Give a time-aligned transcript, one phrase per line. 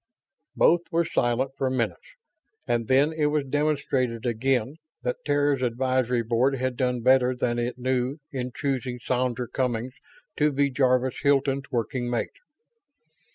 [0.55, 2.15] Both were silent for minutes;
[2.67, 7.77] and then it was demonstrated again that Terra's Advisory Board had done better than it
[7.77, 9.93] knew in choosing Sandra Cummings
[10.37, 12.33] to be Jarvis Hilton's working mate.